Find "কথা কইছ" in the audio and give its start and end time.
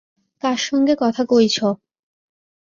1.01-1.57